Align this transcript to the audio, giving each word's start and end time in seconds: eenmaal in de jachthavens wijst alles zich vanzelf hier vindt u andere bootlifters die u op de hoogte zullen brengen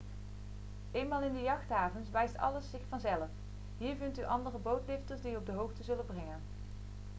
eenmaal 0.91 1.21
in 1.21 1.33
de 1.33 1.41
jachthavens 1.41 2.09
wijst 2.09 2.37
alles 2.37 2.69
zich 2.69 2.79
vanzelf 2.89 3.27
hier 3.77 3.95
vindt 3.95 4.19
u 4.19 4.23
andere 4.25 4.57
bootlifters 4.57 5.21
die 5.21 5.31
u 5.31 5.35
op 5.35 5.45
de 5.45 5.51
hoogte 5.51 5.83
zullen 5.83 6.05
brengen 6.05 6.41